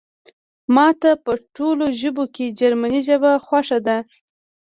[0.75, 3.97] ماته په ټولو ژبو کې جرمني ژبه خوښه شوه